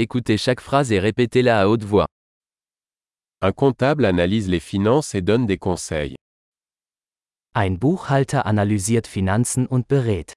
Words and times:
Écoutez 0.00 0.36
chaque 0.38 0.60
phrase 0.60 0.92
et 0.92 1.00
répétez-la 1.00 1.60
à 1.60 1.66
haute 1.66 1.82
voix. 1.82 2.06
Un 3.40 3.50
comptable 3.50 4.04
analyse 4.04 4.48
les 4.48 4.60
finances 4.60 5.16
et 5.16 5.22
donne 5.22 5.44
des 5.44 5.58
conseils. 5.58 6.14
Ein 7.52 7.78
Buchhalter 7.78 8.42
analysiert 8.44 9.08
Finanzen 9.08 9.66
und 9.66 9.88
berät. 9.88 10.34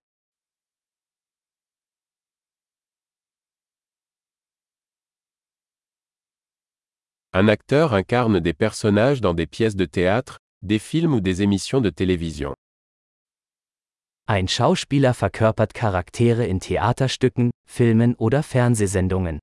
Un 7.34 7.48
acteur 7.48 7.94
incarne 7.94 8.40
des 8.40 8.54
personnages 8.54 9.22
dans 9.22 9.36
des 9.36 9.46
pièces 9.46 9.76
de 9.76 9.86
théâtre, 9.86 10.40
des 10.64 10.80
films 10.80 11.14
ou 11.14 11.22
des 11.22 11.44
émissions 11.44 11.82
de 11.82 11.92
télévision. 11.92 12.56
Ein 14.28 14.48
Schauspieler 14.48 15.14
verkörpert 15.14 15.76
Charaktere 15.76 16.48
in 16.48 16.60
Theaterstücken, 16.60 17.52
Filmen 17.68 18.16
oder 18.16 18.42
Fernsehsendungen. 18.42 19.40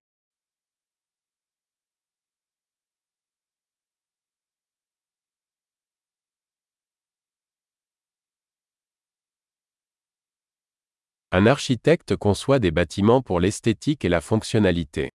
Un 11.30 11.44
architecte 11.44 12.16
conçoit 12.16 12.58
des 12.58 12.70
bâtiments 12.70 13.20
pour 13.20 13.38
l'esthétique 13.38 14.02
et 14.02 14.08
la 14.08 14.22
fonctionnalité. 14.22 15.10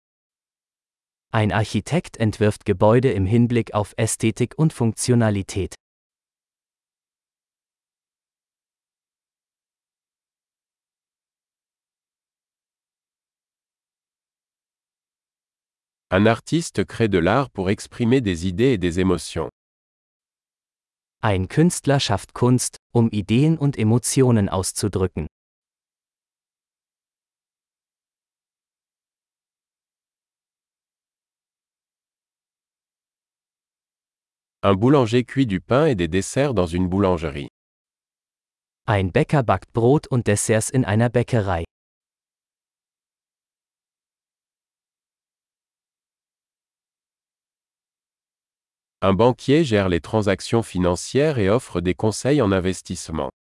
Ein 1.31 1.51
Architekt 1.51 2.19
entwirft 2.19 2.65
Gebäude 2.65 3.11
im 3.11 3.25
Hinblick 3.25 3.73
auf 3.73 3.95
Ästhetik 3.97 4.53
und 4.59 4.73
Funktionalität. 4.73 5.73
Un 16.11 16.27
artiste 16.27 16.83
crée 16.85 17.09
de 17.09 17.17
l'art 17.17 17.49
pour 17.49 17.71
exprimer 17.71 18.21
des 18.21 18.45
idées 18.45 18.73
et 18.73 18.77
des 18.77 18.99
émotions. 18.99 19.49
Ein 21.23 21.47
Künstler 21.47 21.99
schafft 21.99 22.35
Kunst, 22.35 22.77
um 22.93 23.09
Ideen 23.09 23.57
und 23.57 23.79
Emotionen 23.79 24.47
auszudrücken. 24.47 25.25
Un 34.65 34.75
boulanger 34.75 35.25
cuit 35.25 35.45
du 35.45 35.59
pain 35.59 35.87
et 35.87 35.95
des 35.95 36.07
desserts 36.07 36.53
dans 36.53 36.67
une 36.67 36.87
boulangerie. 36.87 37.49
Ein 38.87 39.11
Bäcker 39.11 39.43
backt 39.43 39.73
Brot 39.73 40.07
und 40.07 40.25
Desserts 40.25 40.69
in 40.69 40.85
einer 40.85 41.09
Bäckerei. 41.09 41.65
Un 49.01 49.13
banquier 49.13 49.65
gère 49.65 49.89
les 49.89 49.99
transactions 49.99 50.63
financières 50.63 51.39
et 51.39 51.49
offre 51.49 51.81
des 51.81 51.93
conseils 51.93 52.41
en 52.41 52.53
investissement. 52.53 53.31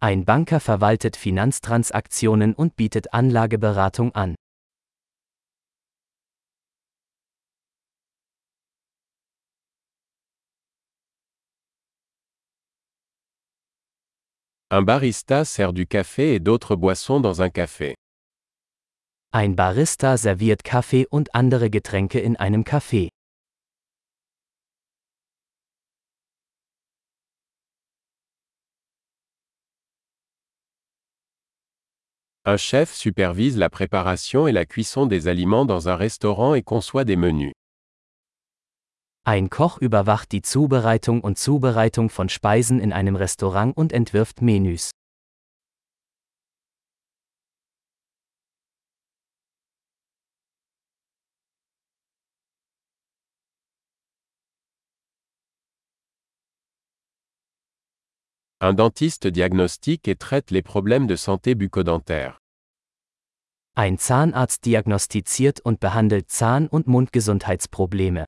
Ein 0.00 0.24
Banker 0.24 0.58
verwaltet 0.58 1.16
Finanztransaktionen 1.16 2.54
und 2.54 2.74
bietet 2.74 3.14
Anlageberatung 3.14 4.12
an. 4.16 4.34
Un 14.74 14.80
barista 14.80 15.44
sert 15.44 15.74
du 15.74 15.86
café 15.86 16.32
et 16.32 16.40
d'autres 16.40 16.76
boissons 16.76 17.20
dans 17.20 17.42
un 17.42 17.50
café. 17.50 17.94
Ein 19.34 19.54
Barista 19.54 20.16
serviert 20.16 20.62
Kaffee 20.64 21.06
und 21.10 21.28
andere 21.34 21.68
Getränke 21.68 22.18
in 22.18 22.36
einem 22.36 22.64
Café. 22.64 23.10
Un 32.46 32.56
chef 32.56 32.94
supervise 32.94 33.58
la 33.58 33.68
préparation 33.68 34.48
et 34.48 34.52
la 34.52 34.64
cuisson 34.64 35.04
des 35.04 35.28
aliments 35.28 35.66
dans 35.66 35.90
un 35.90 35.96
restaurant 35.96 36.54
et 36.54 36.62
conçoit 36.62 37.04
des 37.04 37.16
menus. 37.16 37.52
Ein 39.24 39.50
Koch 39.50 39.78
überwacht 39.78 40.32
die 40.32 40.42
Zubereitung 40.42 41.20
und 41.20 41.38
Zubereitung 41.38 42.10
von 42.10 42.28
Speisen 42.28 42.80
in 42.80 42.92
einem 42.92 43.14
Restaurant 43.14 43.76
und 43.76 43.92
entwirft 43.92 44.42
Menüs. 44.42 44.90
Un 58.60 58.74
dentiste 58.74 59.30
diagnostique 59.30 60.08
et 60.08 60.18
traite 60.18 60.50
les 60.50 60.62
problèmes 60.62 61.06
de 61.06 61.16
santé 61.16 61.54
bucco-dentaire. 61.54 62.38
Ein 63.76 63.98
Zahnarzt 63.98 64.64
diagnostiziert 64.64 65.60
und 65.60 65.78
behandelt 65.78 66.28
Zahn- 66.28 66.66
und 66.66 66.88
Mundgesundheitsprobleme. 66.88 68.24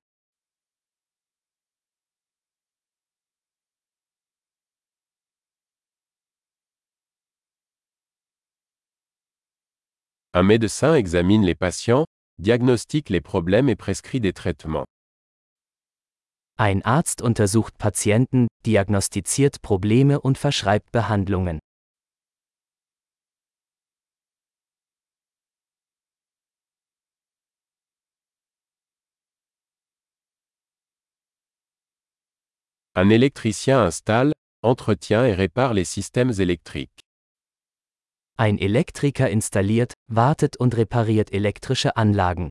Un 10.37 10.43
médecin 10.43 10.97
examine 10.97 11.45
les 11.45 11.55
patients, 11.55 12.07
diagnostique 12.41 13.09
les 13.09 13.21
problèmes 13.21 13.69
et 13.69 13.77
prescrit 13.77 14.19
des 14.19 14.33
traitements. 14.33 14.85
Ein 16.59 16.83
Arzt 16.83 17.23
untersucht 17.23 17.79
Patienten, 17.79 18.49
diagnostiziert 18.67 19.63
Probleme 19.63 20.21
und 20.21 20.37
verschreibt 20.37 20.91
Behandlungen. 20.91 21.61
Un 32.97 33.09
électricien 33.11 33.85
installe, 33.85 34.33
entretient 34.63 35.25
et 35.25 35.33
répare 35.33 35.75
les 35.75 35.85
systèmes 35.85 36.33
électriques. 36.41 37.04
Ein 38.37 38.59
Elektriker 38.59 39.31
installiert, 39.31 39.95
wartet 40.09 40.57
und 40.57 40.77
repariert 40.77 41.33
elektrische 41.33 41.97
Anlagen. 41.97 42.51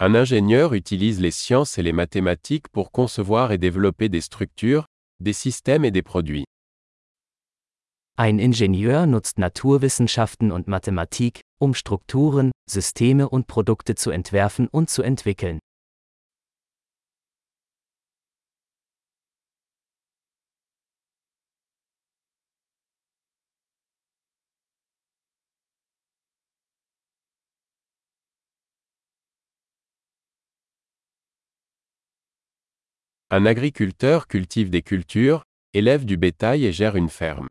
Un 0.00 0.14
ingénieur 0.14 0.72
utilise 0.72 1.20
les 1.20 1.32
sciences 1.32 1.76
et 1.76 1.82
les 1.82 1.92
mathématiques 1.92 2.68
pour 2.70 2.92
concevoir 2.92 3.52
et 3.52 3.58
développer 3.58 4.08
des 4.08 4.22
structures, 4.22 4.86
des 5.20 5.34
systèmes 5.34 5.84
et 5.84 5.90
des 5.90 6.02
produits. 6.02 6.46
Ein 8.16 8.38
Ingenieur 8.38 9.06
nutzt 9.06 9.38
Naturwissenschaften 9.38 10.50
und 10.50 10.66
Mathematik, 10.66 11.42
um 11.58 11.74
Strukturen, 11.74 12.52
Systeme 12.70 13.28
und 13.28 13.46
Produkte 13.48 13.96
zu 13.96 14.10
entwerfen 14.10 14.66
und 14.68 14.88
zu 14.88 15.02
entwickeln. 15.02 15.58
Un 33.30 33.44
agriculteur 33.44 34.26
cultive 34.26 34.70
des 34.70 34.80
cultures, 34.80 35.42
élève 35.74 36.06
du 36.06 36.16
bétail 36.16 36.64
et 36.64 36.72
gère 36.72 36.96
une 36.96 37.10
ferme. 37.10 37.46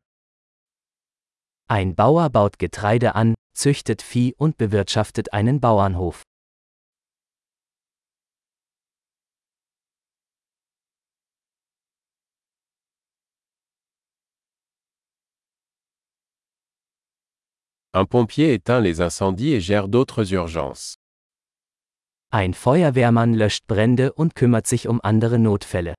Ein 1.70 1.94
Bauer 1.94 2.32
baut 2.32 2.58
Getreide 2.58 3.14
an, 3.14 3.36
züchtet 3.56 4.02
Vieh 4.02 4.34
und 4.40 4.58
bewirtschaftet 4.58 5.32
einen 5.32 5.60
Bauernhof. 5.60 6.24
Un 17.94 18.06
pompier 18.06 18.54
éteint 18.54 18.80
les 18.80 19.02
incendies 19.02 19.54
et 19.54 19.62
gère 19.62 19.88
d'autres 19.88 20.34
urgences. 20.34 20.96
Ein 22.30 22.54
Feuerwehrmann 22.54 23.34
löscht 23.34 23.68
Brände 23.68 24.12
und 24.12 24.36
kümmert 24.36 24.68
sich 24.68 24.90
um 24.90 25.00
andere 25.02 25.40
Notfälle. 25.40 25.96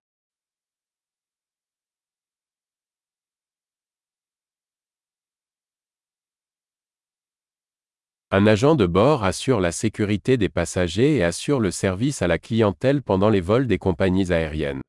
Un 8.30 8.46
agent 8.46 8.76
de 8.76 8.86
bord 8.86 9.22
assure 9.22 9.58
la 9.58 9.72
sécurité 9.72 10.36
des 10.36 10.50
passagers 10.50 11.16
et 11.16 11.25
assure 11.25 11.60
le 11.60 11.70
service 11.70 12.20
à 12.20 12.26
la 12.26 12.38
clientèle 12.38 13.02
pendant 13.02 13.30
les 13.30 13.40
vols 13.40 13.66
des 13.66 13.78
compagnies 13.78 14.30
aériennes. 14.30 14.82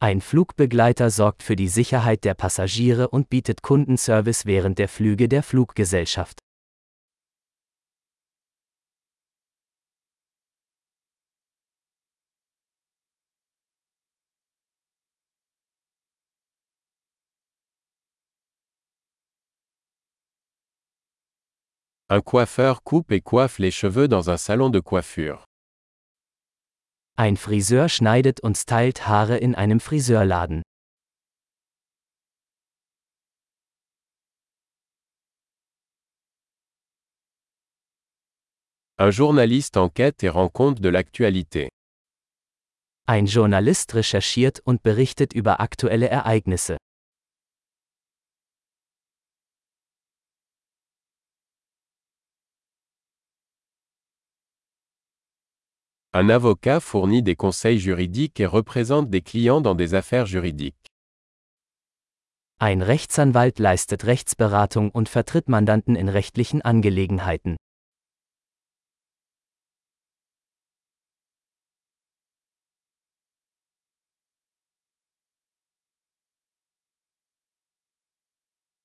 Ein 0.00 0.20
Flugbegleiter 0.20 1.10
sorgt 1.10 1.42
für 1.42 1.56
die 1.56 1.66
Sicherheit 1.66 2.22
der 2.22 2.34
Passagiere 2.34 3.08
und 3.08 3.28
bietet 3.28 3.62
Kundenservice 3.62 4.46
während 4.46 4.78
der 4.78 4.88
Flüge 4.88 5.28
der 5.28 5.42
Fluggesellschaft. 5.42 6.43
Un 22.10 22.20
coiffeur 22.20 22.82
coupe 22.82 23.12
et 23.12 23.22
coiffe 23.22 23.58
les 23.58 23.70
cheveux 23.70 24.08
dans 24.08 24.28
un 24.28 24.36
salon 24.36 24.68
de 24.68 24.78
coiffure. 24.78 25.46
Ein 27.16 27.34
Friseur 27.36 27.88
schneidet 27.88 28.40
und 28.42 28.58
stylt 28.58 29.08
Haare 29.08 29.38
in 29.38 29.54
einem 29.54 29.80
Friseurladen. 29.80 30.62
Un 38.98 39.10
journaliste 39.10 39.78
enquête 39.78 40.22
et 40.24 40.28
rend 40.28 40.50
compte 40.50 40.82
de 40.82 40.90
l'actualité. 40.90 41.70
Ein 43.06 43.24
Journalist 43.24 43.94
recherchiert 43.94 44.60
und 44.66 44.82
berichtet 44.82 45.32
über 45.32 45.58
aktuelle 45.60 46.08
Ereignisse. 46.10 46.76
Un 56.16 56.28
avocat 56.28 56.78
fournit 56.78 57.24
des 57.24 57.34
conseils 57.34 57.80
juridiques 57.80 58.38
et 58.38 58.46
représente 58.46 59.10
des 59.10 59.20
clients 59.20 59.60
dans 59.60 59.74
des 59.74 59.94
affaires 59.94 60.26
juridiques. 60.26 60.86
Ein 62.60 62.82
Rechtsanwalt 62.82 63.58
leistet 63.58 64.04
Rechtsberatung 64.04 64.92
und 64.92 65.08
vertritt 65.08 65.48
Mandanten 65.48 65.96
in 65.96 66.08
rechtlichen 66.08 66.62
Angelegenheiten. 66.62 67.56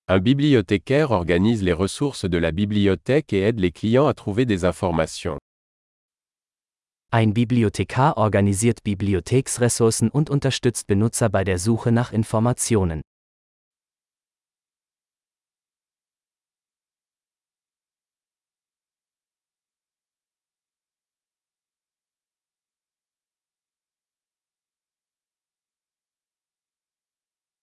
Un 0.07 0.17
bibliothécaire 0.17 1.11
organise 1.11 1.61
les 1.61 1.73
ressources 1.73 2.25
de 2.25 2.39
la 2.39 2.51
bibliothèque 2.51 3.33
et 3.33 3.41
aide 3.41 3.59
les 3.59 3.71
clients 3.71 4.07
à 4.07 4.15
trouver 4.15 4.47
des 4.47 4.65
informations. 4.65 5.37
Ein 7.11 7.33
Bibliothekar 7.33 8.17
organisiert 8.17 8.83
Bibliotheksressourcen 8.83 10.11
und 10.11 10.29
unterstützt 10.29 10.85
Benutzer 10.85 11.27
bei 11.27 11.43
der 11.43 11.57
Suche 11.57 11.91
nach 11.91 12.13
Informationen. 12.13 13.01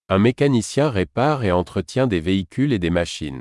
Un 0.08 0.18
mécanicien 0.18 0.88
répare 0.88 1.44
et 1.44 1.52
entretient 1.52 2.08
des 2.08 2.20
véhicules 2.20 2.72
et 2.72 2.80
des 2.80 2.90
machines. 2.90 3.40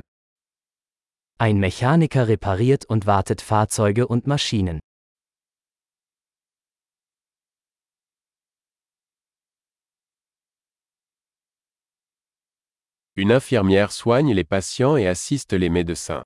Ein 1.38 1.58
Mechaniker 1.58 2.28
repariert 2.28 2.84
und 2.84 3.06
wartet 3.06 3.42
Fahrzeuge 3.42 4.06
und 4.06 4.28
Maschinen. 4.28 4.78
Une 13.18 13.32
infirmière 13.32 13.92
soigne 13.92 14.34
les 14.34 14.44
patients 14.44 14.98
et 14.98 15.08
assiste 15.08 15.54
les 15.54 15.70
médecins. 15.70 16.22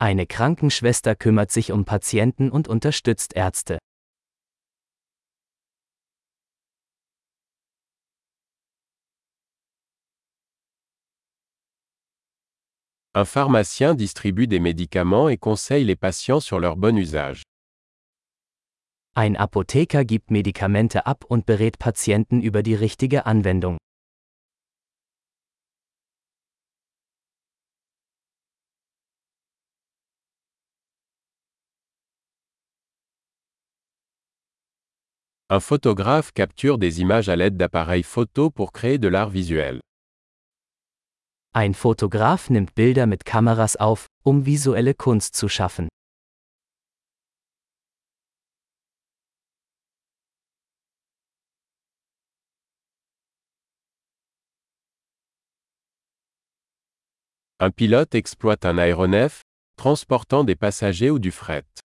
Eine 0.00 0.26
Krankenschwester 0.26 1.14
kümmert 1.14 1.52
sich 1.52 1.70
um 1.70 1.84
Patienten 1.84 2.50
und 2.50 2.66
unterstützt 2.66 3.36
Ärzte. 3.36 3.78
Un 13.14 13.24
pharmacien 13.24 13.94
distribue 13.94 14.48
des 14.48 14.58
médicaments 14.58 15.28
et 15.28 15.38
conseille 15.38 15.84
les 15.84 15.94
patients 15.94 16.40
sur 16.40 16.58
leur 16.58 16.76
bon 16.76 16.98
usage. 16.98 17.44
Ein 19.14 19.36
Apotheker 19.36 20.04
gibt 20.04 20.32
Medikamente 20.32 21.06
ab 21.06 21.24
und 21.28 21.46
berät 21.46 21.78
Patienten 21.78 22.42
über 22.42 22.64
die 22.64 22.74
richtige 22.74 23.26
Anwendung. 23.26 23.78
Un 35.50 35.60
photographe 35.60 36.32
capture 36.32 36.78
des 36.78 37.02
images 37.02 37.28
à 37.28 37.36
l'aide 37.36 37.58
d'appareils 37.58 38.02
photo 38.02 38.50
pour 38.50 38.72
créer 38.72 38.96
de 38.96 39.08
l'art 39.08 39.28
visuel. 39.28 39.80
Ein 41.52 41.74
Fotograf 41.74 42.48
nimmt 42.48 42.74
Bilder 42.74 43.06
mit 43.06 43.26
Kameras 43.26 43.76
auf, 43.76 44.06
um 44.24 44.46
visuelle 44.46 44.94
Kunst 44.94 45.36
zu 45.36 45.50
schaffen. 45.50 45.88
Un 57.60 57.70
pilote 57.70 58.14
exploite 58.14 58.64
un 58.64 58.78
aéronef, 58.78 59.42
transportant 59.76 60.42
des 60.42 60.56
passagers 60.56 61.10
ou 61.10 61.18
du 61.18 61.30
fret. 61.30 61.83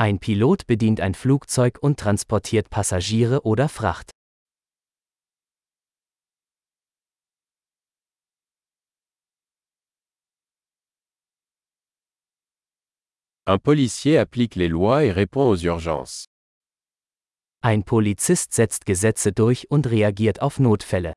Ein 0.00 0.18
Pilot 0.18 0.66
bedient 0.66 0.98
ein 1.02 1.12
Flugzeug 1.12 1.78
und 1.82 2.00
transportiert 2.00 2.70
Passagiere 2.70 3.42
oder 3.42 3.68
Fracht. 3.68 4.12
Un 13.46 13.58
policier 13.58 14.20
applique 14.20 14.54
les 14.54 14.68
lois 14.68 15.04
et 15.04 15.12
répond 15.12 15.50
aux 15.50 15.62
urgences. 15.62 16.24
Ein 17.60 17.82
Polizist 17.84 18.54
setzt 18.54 18.86
Gesetze 18.86 19.32
durch 19.34 19.70
und 19.70 19.86
reagiert 19.86 20.40
auf 20.40 20.58
Notfälle. 20.58 21.12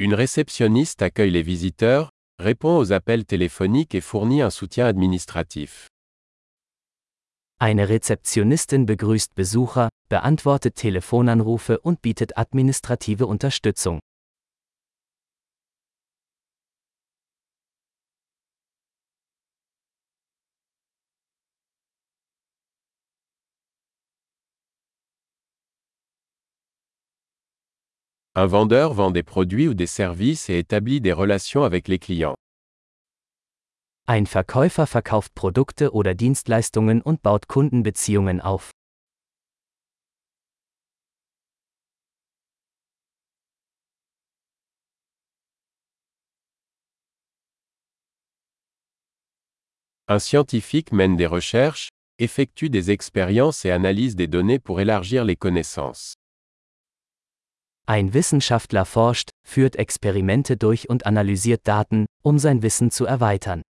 Une 0.00 0.14
réceptionniste 0.14 1.02
accueille 1.02 1.30
les 1.30 1.42
visiteurs, 1.42 2.08
répond 2.38 2.78
aux 2.78 2.90
appels 2.90 3.26
téléphoniques 3.26 3.94
et 3.94 4.00
fournit 4.00 4.40
un 4.40 4.48
soutien 4.48 4.86
administratif. 4.86 5.88
Eine 7.58 7.86
Rezeptionistin 7.86 8.86
begrüßt 8.86 9.34
Besucher, 9.34 9.90
beantwortet 10.08 10.74
Telefonanrufe 10.74 11.78
und 11.82 12.00
bietet 12.00 12.32
administrative 12.38 13.26
Unterstützung. 13.26 14.00
Un 28.42 28.46
vendeur 28.46 28.94
vend 28.94 29.10
des 29.10 29.22
produits 29.22 29.68
ou 29.68 29.74
des 29.74 29.86
services 29.86 30.48
et 30.48 30.56
établit 30.56 31.02
des 31.02 31.12
relations 31.12 31.62
avec 31.62 31.88
les 31.88 31.98
clients. 31.98 32.36
Ein 34.06 34.24
Verkäufer 34.24 34.86
verkauft 34.86 35.34
Produkte 35.34 35.92
oder 35.92 36.14
Dienstleistungen 36.14 37.02
und 37.02 37.20
baut 37.20 37.48
Kundenbeziehungen 37.48 38.40
auf. 38.40 38.70
Un 50.08 50.18
scientifique 50.18 50.92
mène 50.92 51.18
des 51.18 51.26
recherches, 51.26 51.90
effectue 52.18 52.70
des 52.70 52.90
expériences 52.90 53.66
et 53.66 53.70
analyse 53.70 54.16
des 54.16 54.28
données 54.28 54.58
pour 54.58 54.80
élargir 54.80 55.26
les 55.26 55.36
connaissances. 55.36 56.14
Ein 57.90 58.14
Wissenschaftler 58.14 58.84
forscht, 58.84 59.30
führt 59.42 59.74
Experimente 59.74 60.56
durch 60.56 60.88
und 60.88 61.06
analysiert 61.06 61.66
Daten, 61.66 62.06
um 62.22 62.38
sein 62.38 62.62
Wissen 62.62 62.92
zu 62.92 63.04
erweitern. 63.04 63.62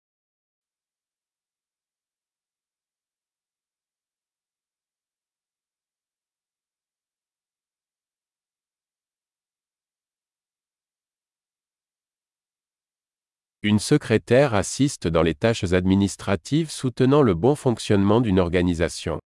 Une 13.63 13.79
secrétaire 13.79 14.53
assiste 14.53 15.09
dans 15.11 15.23
les 15.23 15.33
tâches 15.33 15.73
administratives 15.73 16.69
soutenant 16.69 17.23
le 17.23 17.33
bon 17.33 17.55
fonctionnement 17.55 18.21
d'une 18.21 18.39
organisation. 18.39 19.19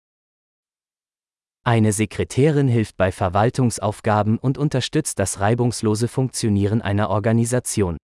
Eine 1.68 1.94
Sekretärin 1.94 2.68
hilft 2.68 2.96
bei 2.96 3.12
Verwaltungsaufgaben 3.12 4.38
und 4.38 4.60
unterstützt 4.60 5.18
das 5.18 5.40
reibungslose 5.40 6.08
Funktionieren 6.08 6.84
einer 6.84 7.10
Organisation. 7.10 7.98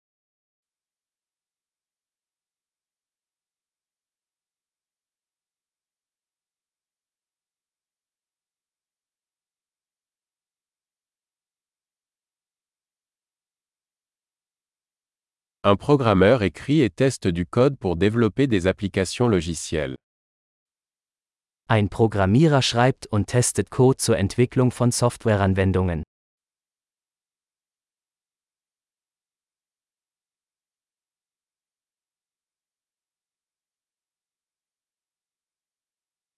Un 15.64 15.78
programmeur 15.78 16.42
écrit 16.42 16.82
et 16.82 16.96
teste 16.96 17.32
du 17.32 17.46
code 17.46 17.78
pour 17.78 17.96
développer 17.96 18.48
des 18.48 18.66
applications 18.66 19.30
logicielles. 19.30 19.98
Ein 21.68 21.90
Programmierer 21.90 22.62
schreibt 22.62 23.08
und 23.08 23.28
testet 23.28 23.70
Code 23.70 23.98
zur 23.98 24.18
Entwicklung 24.18 24.72
von 24.72 24.92
Softwareanwendungen. 24.92 26.04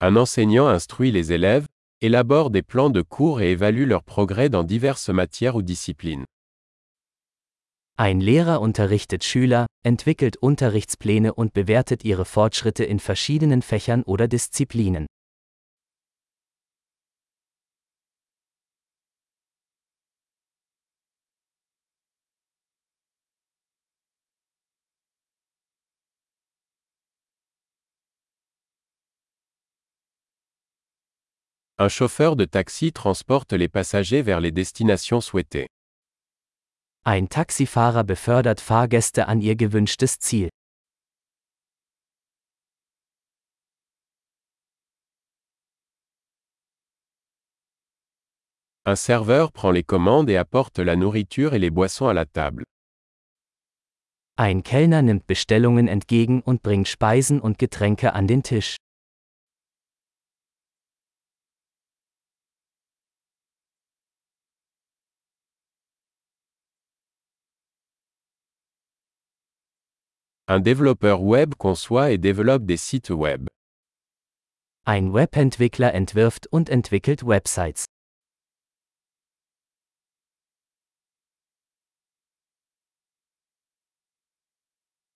Un 0.06 0.18
enseignant 0.18 0.68
instruit 0.70 1.12
les 1.12 1.32
élèves, 1.32 1.66
élabore 2.02 2.50
des 2.50 2.62
plans 2.62 2.90
de 2.90 3.02
cours 3.02 3.40
et 3.40 3.52
évalue 3.52 3.88
leur 3.88 4.04
progrès 4.04 4.50
dans 4.50 4.66
diverses 4.66 5.08
matières 5.08 5.56
ou 5.56 5.62
disciplines. 5.62 6.26
Ein 7.96 8.20
Lehrer 8.20 8.60
unterrichtet 8.60 9.24
Schüler, 9.24 9.66
entwickelt 9.86 10.36
Unterrichtspläne 10.36 11.34
und 11.34 11.54
bewertet 11.54 12.04
ihre 12.04 12.26
Fortschritte 12.26 12.84
in 12.84 13.00
verschiedenen 13.00 13.62
Fächern 13.62 14.04
oder 14.04 14.28
Disziplinen. 14.28 15.06
Un 31.80 31.90
chauffeur 31.90 32.36
de 32.36 32.46
taxi 32.46 32.94
transporte 32.94 33.52
les 33.52 33.68
passagers 33.68 34.22
vers 34.22 34.40
les 34.40 34.52
destinations 34.52 35.22
souhaitées. 35.22 35.68
Ein 37.04 37.28
Taxifahrer 37.28 38.04
befördert 38.04 38.62
Fahrgäste 38.62 39.28
an 39.28 39.42
ihr 39.42 39.56
gewünschtes 39.56 40.20
Ziel. 40.20 40.50
Un 48.86 48.96
serveur 48.96 49.52
prend 49.52 49.72
les 49.72 49.84
commandes 49.84 50.30
et 50.30 50.38
apporte 50.38 50.78
la 50.78 50.96
nourriture 50.96 51.56
et 51.56 51.60
les 51.60 51.72
boissons 51.72 52.08
à 52.08 52.14
la 52.14 52.26
table. 52.26 52.66
Ein 54.36 54.62
Kellner 54.62 55.02
nimmt 55.02 55.26
Bestellungen 55.26 55.88
entgegen 55.88 56.42
und 56.42 56.62
bringt 56.62 56.88
Speisen 56.88 57.42
und 57.42 57.58
Getränke 57.58 58.14
an 58.14 58.28
den 58.28 58.44
Tisch. 58.44 58.78
Un 70.50 70.60
développeur 70.60 71.22
web 71.22 71.56
conçoit 71.56 72.12
et 72.12 72.18
développe 72.18 72.66
des 72.66 72.76
sites 72.76 73.10
web. 73.10 73.48
Ein 74.86 75.14
Webentwickler 75.14 75.94
entwirft 75.94 76.50
und 76.52 76.70
entwickelt 76.70 77.24
Websites. 77.26 77.86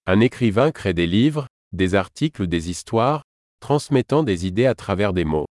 Un 0.06 0.22
écrivain 0.22 0.72
crée 0.72 0.94
des 0.94 1.08
livres, 1.08 1.48
des 1.74 1.94
articles 1.96 2.44
ou 2.44 2.48
des 2.48 2.70
histoires, 2.70 3.24
transmettant 3.60 4.24
des 4.24 4.48
idées 4.48 4.66
à 4.66 4.76
travers 4.76 5.12
des 5.12 5.26
mots. 5.26 5.48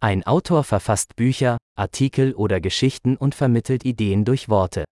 Ein 0.00 0.24
Autor 0.26 0.64
verfasst 0.64 1.14
Bücher, 1.14 1.58
Artikel 1.76 2.34
oder 2.34 2.60
Geschichten 2.60 3.16
und 3.16 3.36
vermittelt 3.36 3.84
Ideen 3.84 4.24
durch 4.24 4.48
Worte. 4.48 4.84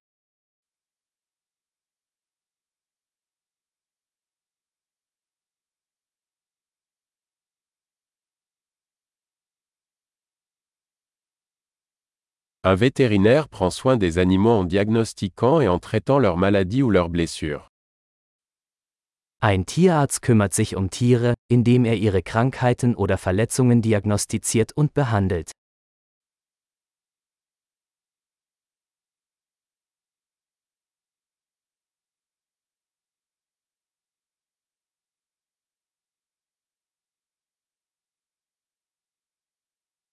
Un 12.70 12.75
vétérinaire 12.75 13.48
prend 13.48 13.70
soin 13.70 13.96
des 13.96 14.18
animaux 14.18 14.50
en 14.50 14.64
diagnostiquant 14.64 15.62
et 15.62 15.68
en 15.68 15.78
traitant 15.78 16.18
leurs 16.18 16.37
maladies 16.37 16.82
ou 16.82 16.90
leurs 16.90 17.08
blessures. 17.08 17.70
Ein 19.40 19.64
Tierarzt 19.64 20.20
kümmert 20.20 20.52
sich 20.52 20.76
um 20.76 20.90
Tiere, 20.90 21.32
indem 21.48 21.87
er 21.87 21.94
ihre 21.94 22.20
Krankheiten 22.20 22.94
oder 22.94 23.16
Verletzungen 23.16 23.80
diagnostiziert 23.80 24.72
und 24.76 24.92
behandelt. 24.92 25.52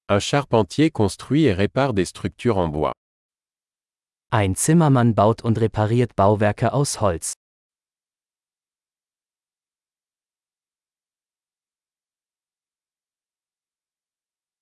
Un 0.08 0.20
charpentier 0.20 0.92
construit 0.92 1.46
et 1.46 1.54
répare 1.54 1.96
des 1.96 2.06
structures 2.06 2.60
en 2.60 2.68
bois. 2.68 2.94
Ein 4.32 4.54
Zimmermann 4.56 5.16
baut 5.16 5.42
und 5.44 5.58
repariert 5.58 6.16
Bauwerke 6.16 6.74
aus 6.74 7.02
Holz. 7.02 7.34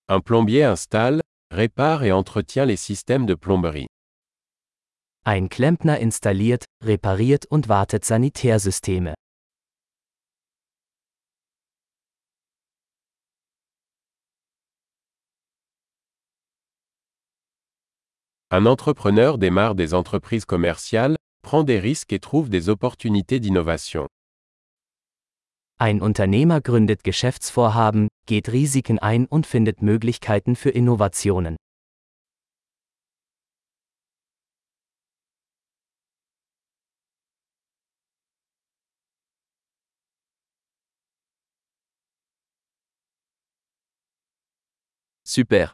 Un 0.07 0.21
plombier 0.21 0.63
installe, 0.63 1.21
répare 1.51 2.05
et 2.05 2.13
entretient 2.13 2.65
les 2.65 2.77
systèmes 2.77 3.25
de 3.25 3.35
plomberie. 3.35 3.87
Ein 5.25 5.49
Klempner 5.49 5.99
installiert, 6.01 6.63
repariert 6.81 7.45
und 7.49 7.67
wartet 7.67 8.05
Sanitärsysteme. 8.05 9.13
Un 18.55 18.67
entrepreneur 18.67 19.39
démarre 19.39 19.73
des 19.73 19.95
entreprises 19.95 20.45
commerciales, 20.45 21.15
prend 21.41 21.63
des 21.63 21.79
risques 21.79 22.13
et 22.13 22.19
trouve 22.19 22.51
des 22.51 22.69
opportunités 22.69 23.39
d'innovation. 23.39 24.07
Ein 25.79 26.03
Unternehmer 26.03 26.61
gründet 26.61 27.03
Geschäftsvorhaben, 27.03 28.09
geht 28.27 28.51
Risiken 28.51 28.99
ein 28.99 29.25
und 29.25 29.47
findet 29.47 29.81
Möglichkeiten 29.81 30.55
für 30.55 30.69
Innovationen. 30.69 31.55
Super. 45.23 45.73